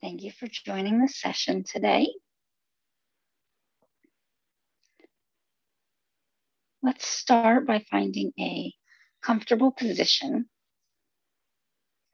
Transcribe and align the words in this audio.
Thank 0.00 0.22
you 0.22 0.30
for 0.30 0.46
joining 0.46 1.00
the 1.00 1.08
session 1.08 1.64
today. 1.64 2.08
Let's 6.82 7.06
start 7.06 7.66
by 7.66 7.84
finding 7.90 8.32
a 8.38 8.72
comfortable 9.22 9.72
position. 9.72 10.48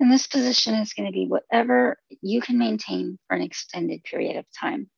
And 0.00 0.10
this 0.10 0.26
position 0.26 0.74
is 0.74 0.94
going 0.94 1.06
to 1.06 1.12
be 1.12 1.26
whatever 1.26 1.98
you 2.22 2.40
can 2.40 2.58
maintain 2.58 3.18
for 3.28 3.36
an 3.36 3.42
extended 3.42 4.02
period 4.02 4.36
of 4.36 4.46
time. 4.58 4.88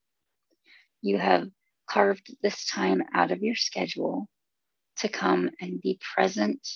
You 1.03 1.19
have 1.19 1.49
carved 1.91 2.35
this 2.41 2.67
time 2.67 3.03
out 3.13 3.33
of 3.33 3.43
your 3.43 3.57
schedule 3.57 4.29
to 4.99 5.09
come 5.09 5.51
and 5.61 5.81
be 5.81 5.99
present 6.15 6.67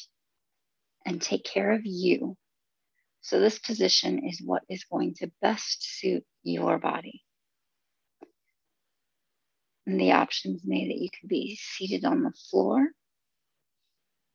and 1.06 1.22
take 1.22 1.44
care 1.44 1.70
of 1.70 1.82
you. 1.84 2.36
So, 3.22 3.38
this 3.38 3.58
position 3.58 4.26
is 4.26 4.42
what 4.42 4.62
is 4.68 4.84
going 4.84 5.14
to 5.16 5.30
best 5.42 5.82
suit 5.82 6.24
your 6.42 6.78
body. 6.78 7.22
And 9.86 10.00
the 10.00 10.12
options 10.12 10.62
may 10.64 10.88
that 10.88 10.98
you 10.98 11.08
could 11.10 11.28
be 11.28 11.56
seated 11.60 12.04
on 12.04 12.22
the 12.22 12.32
floor, 12.50 12.88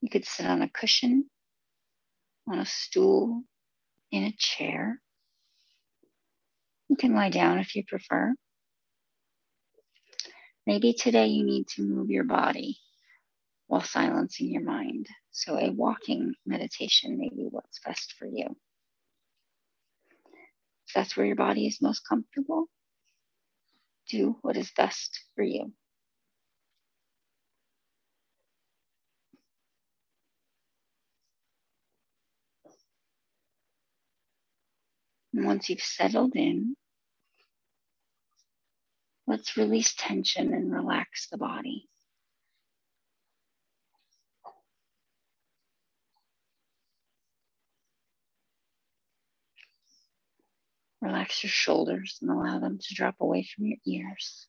you 0.02 0.10
could 0.10 0.26
sit 0.26 0.46
on 0.46 0.62
a 0.62 0.70
cushion, 0.70 1.30
on 2.48 2.60
a 2.60 2.66
stool, 2.66 3.44
in 4.12 4.24
a 4.24 4.36
chair. 4.38 5.02
You 6.90 6.96
can 6.96 7.16
lie 7.16 7.30
down 7.30 7.60
if 7.60 7.76
you 7.76 7.84
prefer. 7.84 8.36
Maybe 10.68 10.94
today 10.94 11.28
you 11.28 11.44
need 11.44 11.68
to 11.70 11.84
move 11.84 12.10
your 12.10 12.24
body 12.24 12.78
while 13.68 13.82
silencing 13.82 14.52
your 14.52 14.64
mind. 14.64 15.08
So, 15.32 15.58
a 15.58 15.72
walking 15.72 16.34
meditation 16.46 17.18
may 17.18 17.30
be 17.30 17.48
what's 17.50 17.80
best 17.80 18.14
for 18.18 18.28
you. 18.28 18.56
That's 20.96 21.18
where 21.18 21.26
your 21.26 21.36
body 21.36 21.68
is 21.68 21.82
most 21.82 22.08
comfortable, 22.08 22.68
do 24.10 24.38
what 24.42 24.56
is 24.56 24.72
best 24.78 25.20
for 25.36 25.44
you. 25.44 25.74
And 35.34 35.46
once 35.46 35.70
you've 35.70 35.82
settled 35.82 36.32
in, 36.36 36.78
let's 39.28 39.58
release 39.58 39.94
tension 39.98 40.54
and 40.54 40.72
relax 40.72 41.28
the 41.30 41.38
body. 41.38 41.90
Relax 51.06 51.44
your 51.44 51.52
shoulders 51.52 52.18
and 52.20 52.32
allow 52.32 52.58
them 52.58 52.80
to 52.80 52.96
drop 52.96 53.18
away 53.20 53.44
from 53.44 53.68
your 53.68 53.78
ears. 53.86 54.48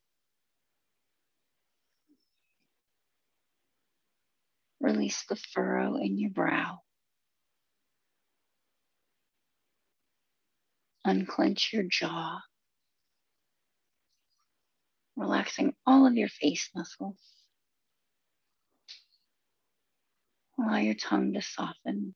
Release 4.80 5.22
the 5.28 5.36
furrow 5.36 5.96
in 5.96 6.18
your 6.18 6.30
brow. 6.30 6.78
Unclench 11.04 11.74
your 11.74 11.82
jaw, 11.82 12.40
relaxing 15.14 15.74
all 15.86 16.06
of 16.06 16.14
your 16.14 16.30
face 16.30 16.70
muscles. 16.74 17.20
Allow 20.58 20.78
your 20.78 20.94
tongue 20.94 21.34
to 21.34 21.42
soften 21.42 22.14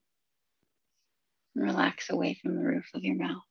and 1.55 1.63
relax 1.63 2.09
away 2.09 2.39
from 2.41 2.55
the 2.55 2.63
roof 2.63 2.89
of 2.95 3.03
your 3.03 3.17
mouth. 3.17 3.43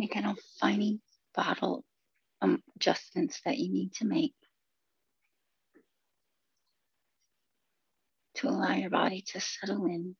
Make 0.00 0.16
of 0.16 0.38
fine 0.58 1.02
bottle 1.34 1.84
um, 2.40 2.62
adjustments 2.74 3.42
that 3.44 3.58
you 3.58 3.70
need 3.70 3.92
to 3.96 4.06
make 4.06 4.32
to 8.36 8.48
allow 8.48 8.72
your 8.72 8.88
body 8.88 9.22
to 9.32 9.40
settle 9.40 9.84
in. 9.84 10.16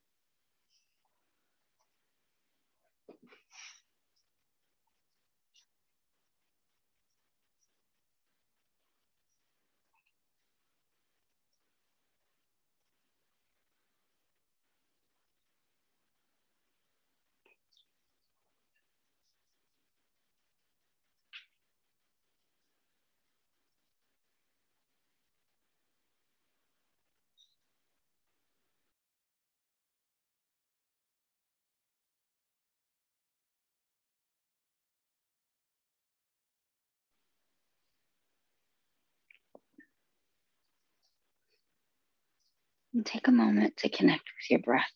And 42.93 43.05
take 43.05 43.27
a 43.27 43.31
moment 43.31 43.77
to 43.77 43.89
connect 43.89 44.23
with 44.23 44.49
your 44.49 44.59
breath. 44.59 44.91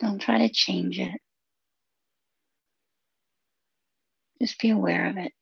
Don't 0.00 0.20
try 0.20 0.38
to 0.38 0.48
change 0.52 0.98
it. 0.98 1.20
Just 4.40 4.60
be 4.60 4.70
aware 4.70 5.08
of 5.08 5.16
it. 5.16 5.32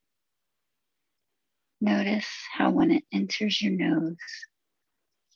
Notice 1.81 2.29
how 2.53 2.71
when 2.71 2.91
it 2.91 3.05
enters 3.13 3.61
your 3.61 3.73
nose, 3.73 4.17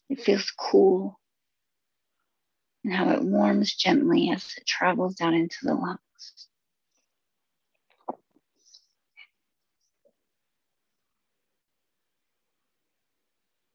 it 0.08 0.20
feels 0.20 0.50
cool 0.58 1.18
and 2.84 2.94
how 2.94 3.10
it 3.10 3.22
warms 3.22 3.74
gently 3.74 4.30
as 4.30 4.54
it 4.56 4.66
travels 4.66 5.14
down 5.14 5.34
into 5.34 5.58
the 5.62 5.74
lungs. 5.74 6.50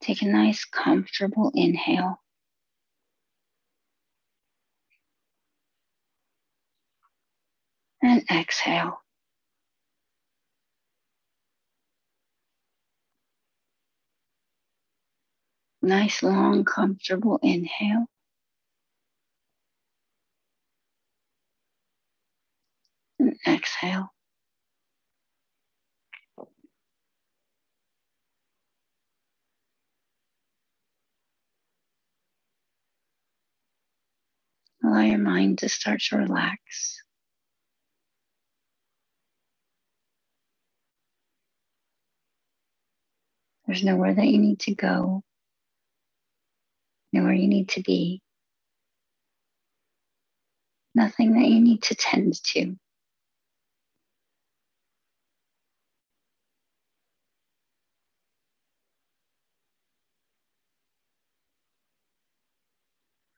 Take 0.05 0.21
a 0.21 0.27
nice, 0.27 0.65
comfortable 0.65 1.51
inhale. 1.55 2.21
And 8.03 8.23
exhale. 8.29 9.01
Nice, 15.81 16.21
long, 16.21 16.65
comfortable 16.65 17.39
inhale. 17.41 18.05
And 23.17 23.35
exhale. 23.47 24.14
Allow 34.95 35.03
your 35.03 35.17
mind 35.17 35.57
to 35.57 35.67
start 35.67 35.99
to 36.03 36.17
relax. 36.17 37.01
There's 43.67 43.83
nowhere 43.83 44.13
that 44.13 44.25
you 44.25 44.37
need 44.37 44.61
to 44.61 44.73
go, 44.73 45.21
nowhere 47.11 47.33
you 47.33 47.49
need 47.49 47.67
to 47.71 47.81
be, 47.81 48.21
nothing 50.93 51.33
that 51.33 51.49
you 51.49 51.59
need 51.59 51.83
to 51.83 51.95
tend 51.95 52.41
to. 52.53 52.77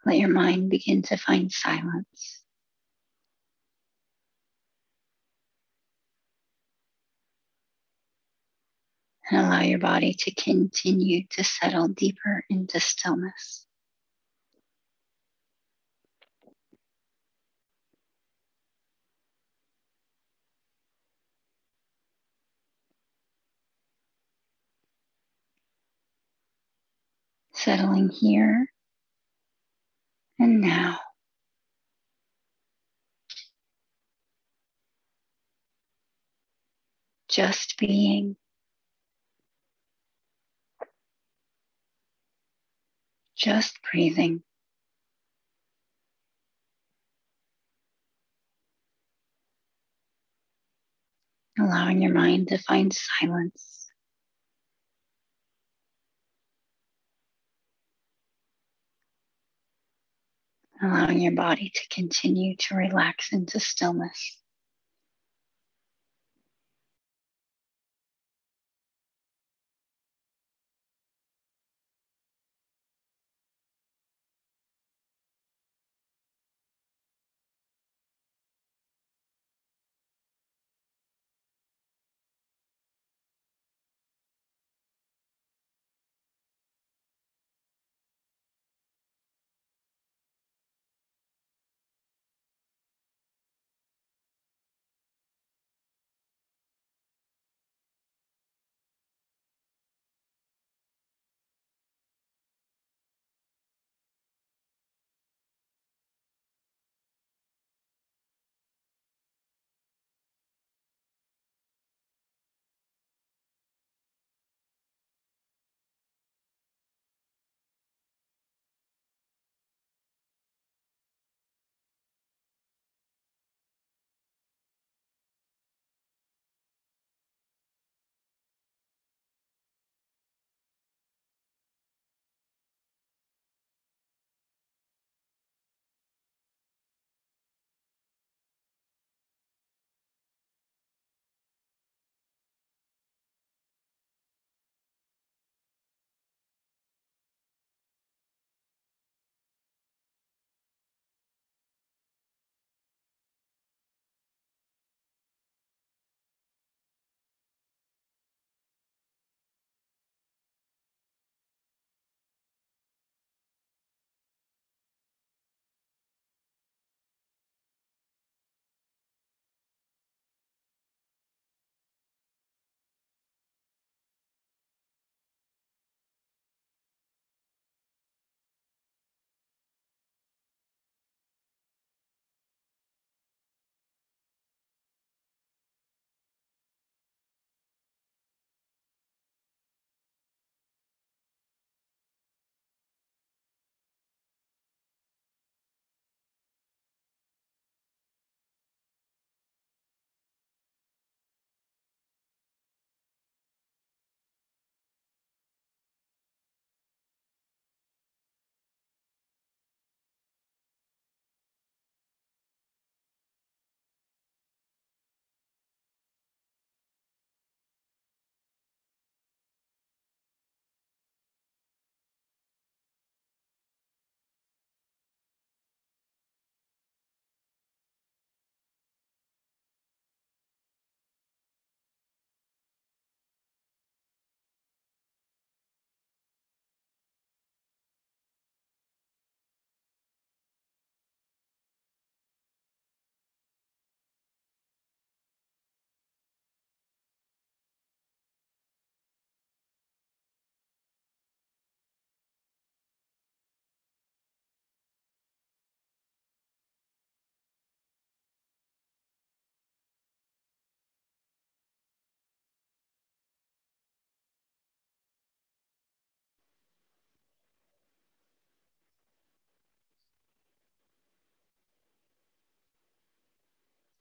Let 0.08 0.20
your 0.20 0.30
mind 0.30 0.70
begin 0.70 1.02
to 1.02 1.18
find 1.18 1.52
silence. 1.52 2.42
And 9.30 9.46
allow 9.46 9.64
your 9.64 9.80
body 9.80 10.16
to 10.20 10.34
continue 10.34 11.26
to 11.32 11.44
settle 11.44 11.90
deeper 11.90 12.46
into 12.50 12.80
stillness. 12.80 13.66
Settling 27.52 28.08
here 28.08 28.72
And 30.40 30.62
now, 30.62 31.00
just 37.30 37.78
being. 37.78 38.36
Just 43.38 43.78
breathing. 43.92 44.42
Allowing 51.60 52.02
your 52.02 52.14
mind 52.14 52.48
to 52.50 52.58
find 52.58 52.94
silence. 52.94 53.87
Allowing 60.82 61.22
your 61.22 61.34
body 61.34 61.72
to 61.74 61.88
continue 61.90 62.56
to 62.58 62.76
relax 62.76 63.34
into 63.34 63.60
stillness. 63.60 64.38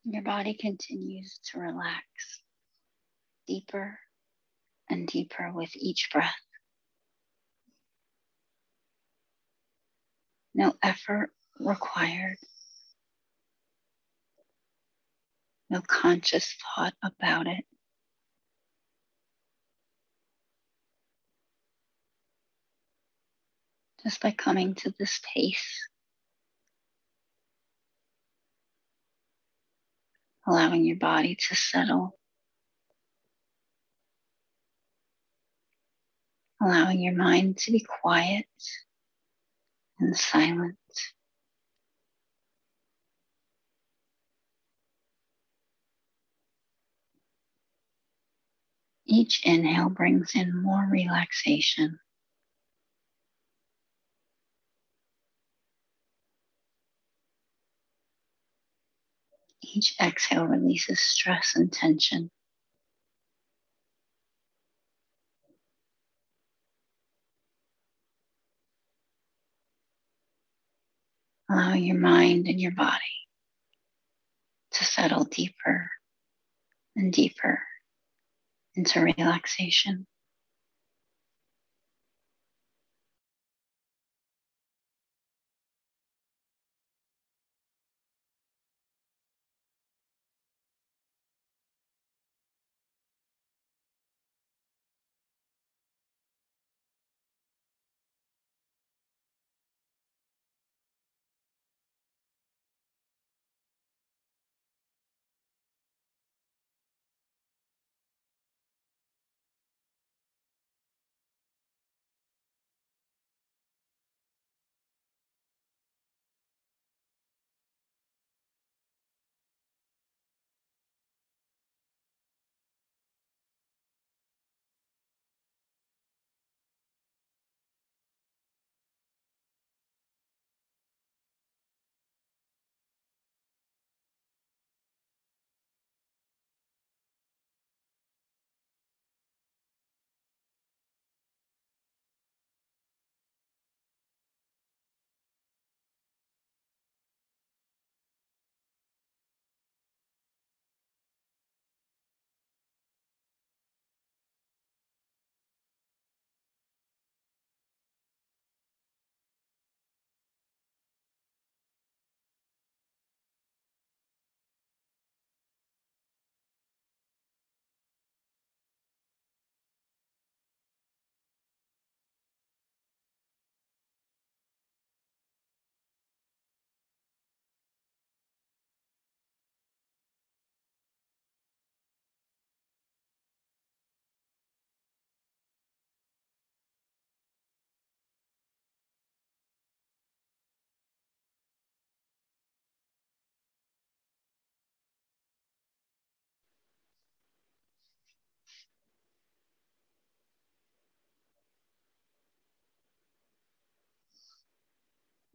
Your 0.09 0.23
body 0.23 0.55
continues 0.55 1.41
to 1.51 1.59
relax 1.59 2.05
deeper 3.49 3.99
and 4.89 5.09
deeper 5.09 5.51
with 5.53 5.75
each 5.75 6.11
breath. 6.13 6.33
No 10.55 10.75
effort 10.81 11.31
required, 11.59 12.37
no 15.71 15.81
conscious 15.81 16.55
thought 16.77 16.95
about 17.03 17.49
it. 17.49 17.65
Just 24.05 24.21
by 24.21 24.31
coming 24.31 24.77
to 24.77 24.95
this 25.01 25.21
pace 25.35 25.89
allowing 30.47 30.85
your 30.85 30.97
body 30.97 31.37
to 31.49 31.55
settle, 31.55 32.19
allowing 36.61 37.01
your 37.01 37.15
mind 37.15 37.59
to 37.59 37.73
be 37.73 37.85
quiet 38.03 38.47
and 39.99 40.17
silent. 40.17 40.77
Each 49.09 49.41
inhale 49.45 49.89
brings 49.89 50.35
in 50.35 50.63
more 50.63 50.87
relaxation. 50.91 51.99
Each 59.77 59.95
exhale 60.01 60.47
releases 60.47 61.03
stress 61.03 61.55
and 61.55 61.71
tension. 61.71 62.31
Allow 71.51 71.75
your 71.75 71.99
mind 71.99 72.47
and 72.49 72.59
your 72.59 72.71
body 72.71 73.03
to 74.71 74.83
settle 74.83 75.25
deeper 75.25 75.91
and 76.97 77.13
deeper 77.13 77.61
into 78.77 79.01
relaxation. 79.03 80.07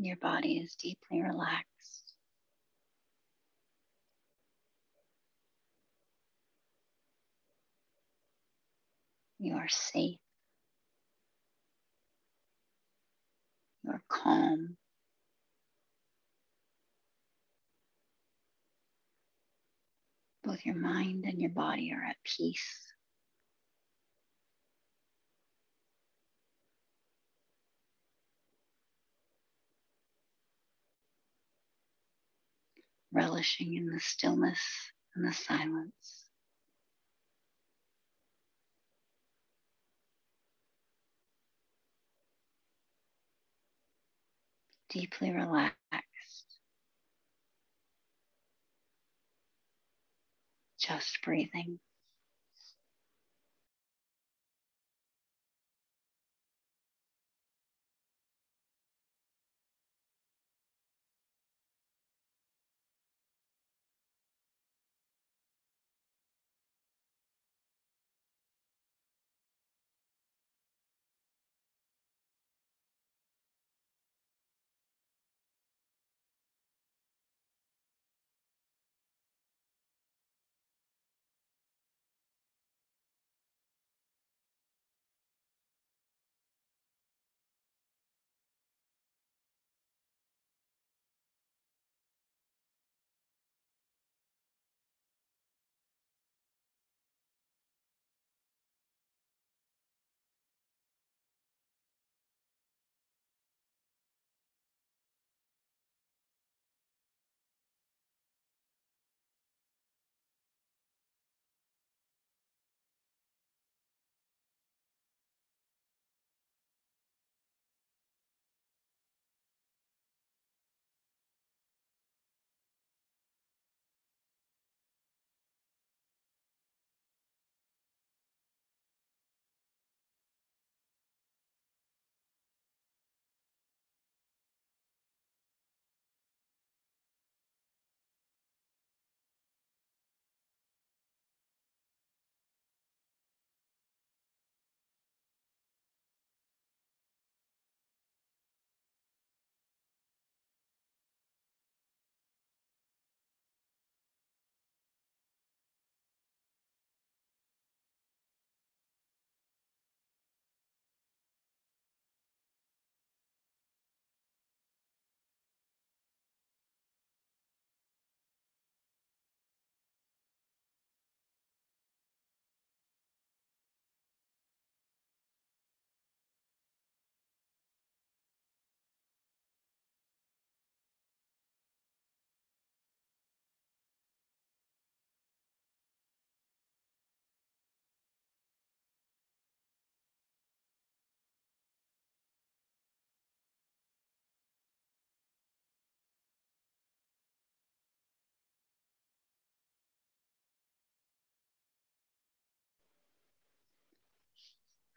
Your 0.03 0.15
body 0.15 0.57
is 0.57 0.73
deeply 0.75 1.21
relaxed. 1.21 2.13
You 9.37 9.57
are 9.57 9.69
safe. 9.69 10.17
You 13.83 13.91
are 13.91 14.01
calm. 14.09 14.77
Both 20.43 20.65
your 20.65 20.75
mind 20.75 21.25
and 21.25 21.39
your 21.39 21.51
body 21.51 21.93
are 21.93 22.03
at 22.03 22.15
peace. 22.23 22.90
Relishing 33.13 33.75
in 33.75 33.87
the 33.87 33.99
stillness 33.99 34.59
and 35.15 35.27
the 35.27 35.33
silence. 35.33 36.29
Deeply 44.89 45.31
relaxed. 45.31 45.75
Just 50.79 51.19
breathing. 51.23 51.79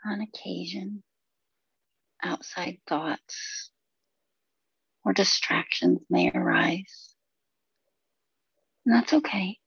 On 0.04 0.20
occasion, 0.20 1.02
outside 2.22 2.78
thoughts 2.86 3.70
or 5.04 5.12
distractions 5.12 6.00
may 6.08 6.30
arise. 6.30 7.14
And 8.84 8.94
that's 8.94 9.12
okay. 9.12 9.58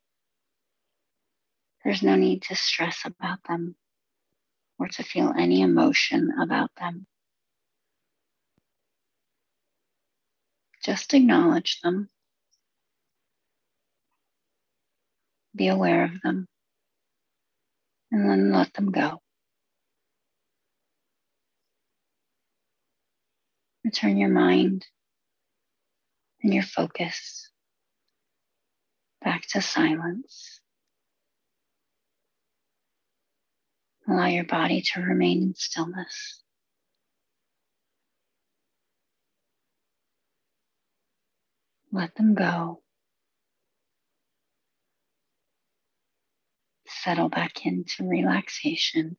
There's 1.83 2.03
no 2.03 2.15
need 2.15 2.43
to 2.43 2.55
stress 2.55 3.01
about 3.05 3.39
them 3.47 3.75
or 4.79 4.87
to 4.87 5.03
feel 5.03 5.33
any 5.37 5.61
emotion 5.61 6.31
about 6.41 6.71
them. 6.79 7.07
Just 10.83 11.13
acknowledge 11.13 11.81
them, 11.81 12.09
be 15.55 15.67
aware 15.67 16.05
of 16.05 16.21
them, 16.23 16.47
and 18.11 18.29
then 18.29 18.51
let 18.51 18.73
them 18.73 18.91
go. 18.91 19.19
Return 23.87 24.17
your 24.17 24.27
mind 24.27 24.85
and 26.43 26.53
your 26.53 26.61
focus 26.61 27.49
back 29.23 29.43
to 29.51 29.61
silence. 29.61 30.59
Allow 34.05 34.25
your 34.25 34.43
body 34.43 34.81
to 34.81 34.99
remain 34.99 35.41
in 35.41 35.55
stillness. 35.55 36.43
Let 41.93 42.13
them 42.15 42.35
go. 42.35 42.81
Settle 46.89 47.29
back 47.29 47.65
into 47.65 48.03
relaxation. 48.05 49.15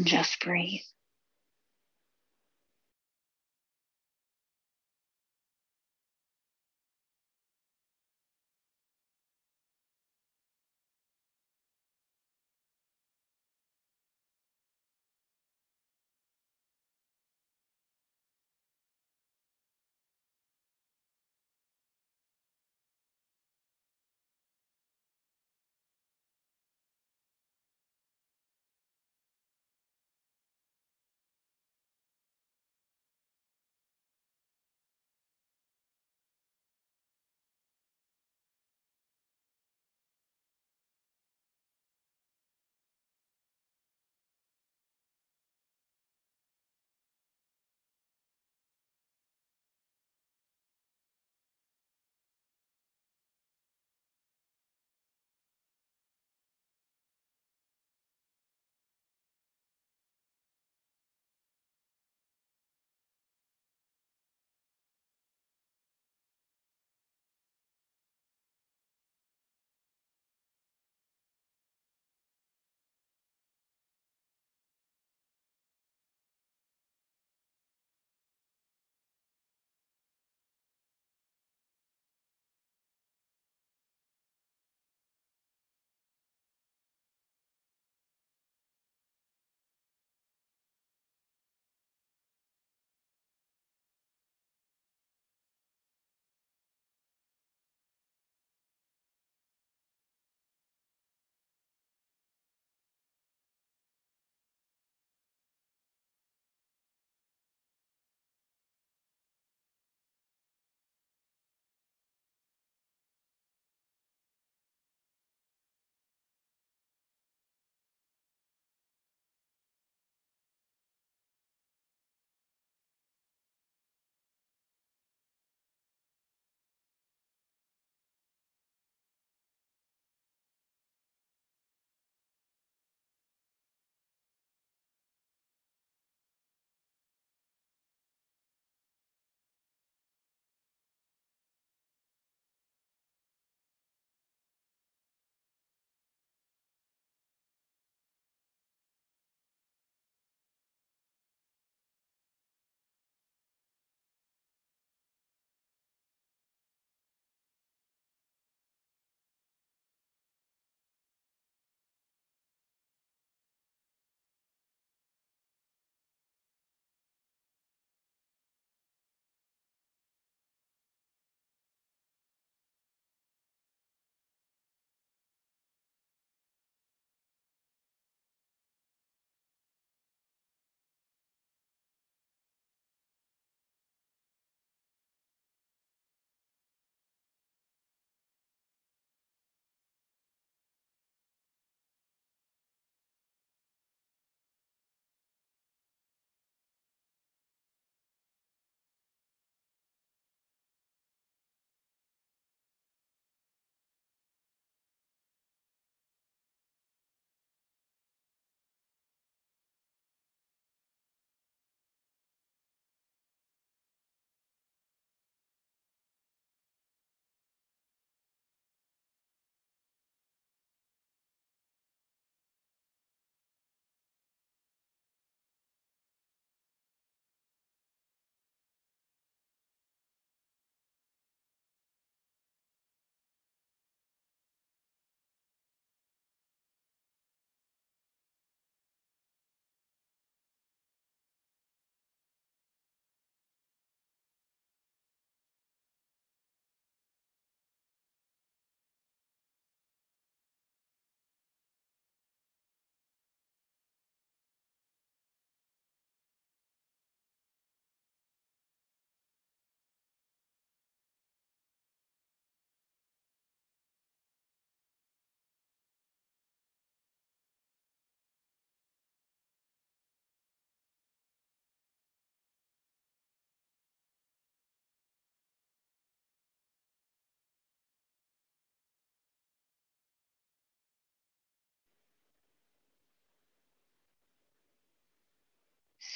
Just 0.00 0.38
breathe. 0.44 0.82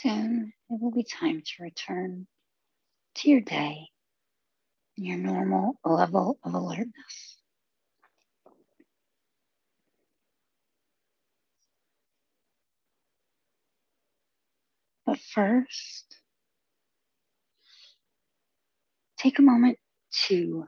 Soon 0.03 0.53
it 0.69 0.81
will 0.81 0.91
be 0.91 1.05
time 1.05 1.43
to 1.43 1.63
return 1.63 2.27
to 3.15 3.31
your 3.31 3.41
day 3.41 3.87
and 4.97 5.07
your 5.07 5.17
normal 5.17 5.79
level 5.85 6.41
of 6.43 6.55
alertness. 6.55 7.39
But 15.07 15.21
first, 15.21 16.17
take 19.19 19.39
a 19.39 19.43
moment 19.43 19.79
to 20.27 20.65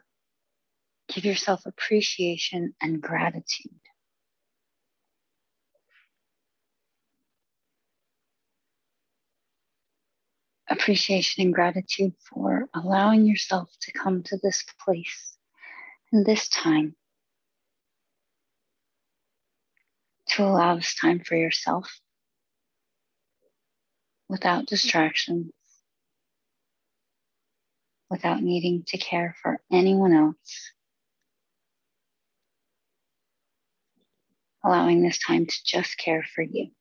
give 1.09 1.25
yourself 1.25 1.67
appreciation 1.67 2.73
and 2.81 3.03
gratitude. 3.03 3.81
Appreciation 10.75 11.45
and 11.45 11.55
gratitude 11.55 12.15
for 12.29 12.69
allowing 12.75 13.27
yourself 13.27 13.71
to 13.81 13.93
come 13.93 14.25
to 14.25 14.37
this 14.43 14.65
place 14.85 15.37
and 16.13 16.27
this 16.27 16.49
time 16.49 16.97
to 20.31 20.43
allow 20.43 20.75
this 20.75 20.97
time 20.97 21.21
for 21.21 21.37
yourself 21.37 22.01
without 24.29 24.67
distractions, 24.67 25.53
without 28.11 28.43
needing 28.43 28.83
to 28.89 28.99
care 28.99 29.37
for 29.41 29.61
anyone 29.71 30.13
else. 30.13 30.73
Allowing 34.65 35.03
this 35.03 35.21
time 35.25 35.47
to 35.47 35.57
just 35.65 35.97
care 35.99 36.27
for 36.35 36.43
you. 36.43 36.73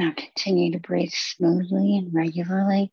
Now 0.00 0.14
continue 0.16 0.72
to 0.72 0.78
breathe 0.78 1.12
smoothly 1.12 1.98
and 1.98 2.14
regularly. 2.14 2.90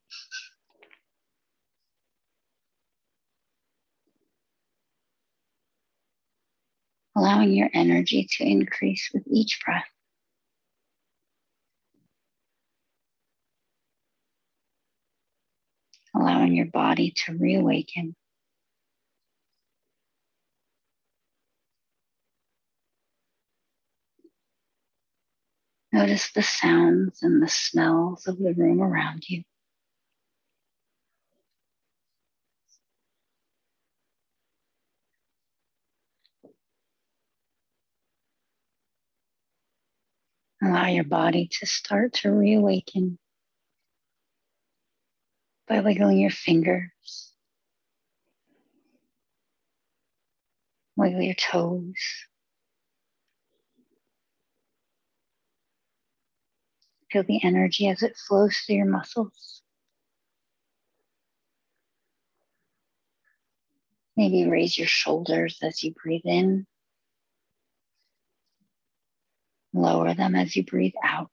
allowing 7.16 7.52
your 7.52 7.70
energy 7.74 8.28
to 8.30 8.44
increase 8.44 9.10
with 9.14 9.24
each 9.26 9.60
breath. 9.66 9.88
Allowing 16.16 16.56
your 16.56 16.68
body 16.68 17.14
to 17.26 17.34
reawaken. 17.38 18.16
Notice 25.98 26.32
the 26.32 26.44
sounds 26.44 27.24
and 27.24 27.42
the 27.42 27.50
smells 27.50 28.28
of 28.28 28.38
the 28.38 28.54
room 28.54 28.84
around 28.84 29.28
you. 29.28 29.42
Allow 40.62 40.86
your 40.86 41.04
body 41.04 41.50
to 41.54 41.66
start 41.66 42.14
to 42.14 42.32
reawaken 42.32 43.18
by 45.68 45.80
wiggling 45.80 46.20
your 46.20 46.30
fingers, 46.30 47.34
wiggle 50.96 51.24
your 51.24 51.34
toes. 51.34 52.27
Feel 57.12 57.24
the 57.24 57.44
energy 57.44 57.88
as 57.88 58.04
it 58.04 58.18
flows 58.18 58.58
through 58.58 58.76
your 58.76 58.86
muscles. 58.86 59.62
Maybe 64.18 64.50
raise 64.50 64.78
your 64.78 64.88
shoulders 64.88 65.60
as 65.62 65.84
you 65.84 65.94
breathe 65.94 66.26
in. 66.26 66.66
Lower 69.74 70.14
them 70.16 70.36
as 70.36 70.56
you 70.56 70.66
breathe 70.66 70.96
out. 71.04 71.30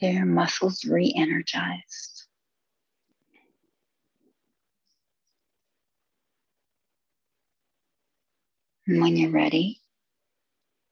Get 0.00 0.14
your 0.14 0.26
muscles 0.26 0.84
re 0.84 1.14
energized. 1.16 2.25
And 8.86 9.00
when 9.00 9.16
you're 9.16 9.30
ready, 9.30 9.80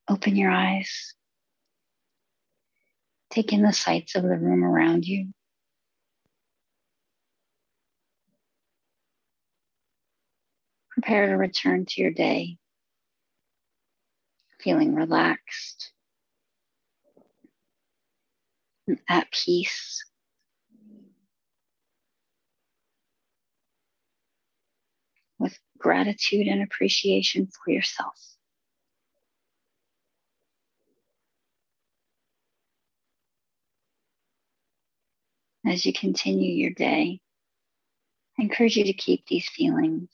open 0.09 0.37
your 0.37 0.51
eyes. 0.51 1.15
Take 3.31 3.53
in 3.53 3.63
the 3.63 3.73
sights 3.73 4.15
of 4.15 4.23
the 4.23 4.39
room 4.39 4.65
around 4.65 5.05
you. 5.05 5.33
prepare 10.95 11.27
to 11.27 11.35
return 11.35 11.85
to 11.85 12.01
your 12.01 12.13
day 12.13 12.57
feeling 14.61 14.95
relaxed 14.95 15.93
and 18.87 18.99
at 19.09 19.31
peace. 19.31 20.03
With 25.39 25.59
gratitude 25.85 26.47
and 26.47 26.63
appreciation 26.63 27.47
for 27.47 27.71
yourself. 27.71 28.19
As 35.67 35.85
you 35.85 35.93
continue 35.93 36.53
your 36.53 36.71
day, 36.71 37.21
I 38.39 38.43
encourage 38.45 38.79
you 38.79 38.85
to 38.85 38.95
keep 38.95 39.27
these 39.27 39.47
feelings 39.47 40.09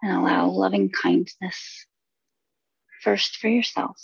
and 0.00 0.16
allow 0.16 0.48
loving 0.48 0.88
kindness 0.88 1.84
first 3.02 3.36
for 3.36 3.48
yourself. 3.48 4.00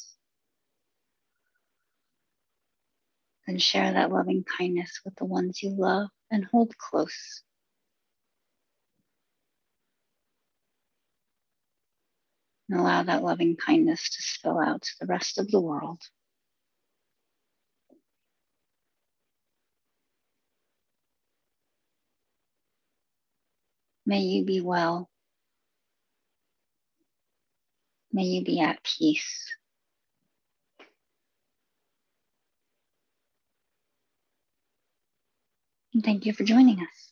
Then 3.46 3.56
share 3.56 3.90
that 3.94 4.12
loving 4.12 4.44
kindness 4.58 5.00
with 5.02 5.14
the 5.16 5.24
ones 5.24 5.62
you 5.62 5.70
love 5.70 6.10
and 6.30 6.44
hold 6.44 6.76
close. 6.76 7.42
And 12.72 12.80
allow 12.80 13.02
that 13.02 13.22
loving 13.22 13.54
kindness 13.54 14.08
to 14.08 14.22
spill 14.22 14.58
out 14.58 14.80
to 14.80 14.90
the 14.98 15.06
rest 15.06 15.36
of 15.36 15.50
the 15.50 15.60
world. 15.60 16.00
May 24.06 24.20
you 24.20 24.46
be 24.46 24.62
well. 24.62 25.10
May 28.10 28.24
you 28.24 28.42
be 28.42 28.58
at 28.60 28.82
peace. 28.82 29.54
And 35.92 36.02
thank 36.02 36.24
you 36.24 36.32
for 36.32 36.44
joining 36.44 36.78
us. 36.78 37.11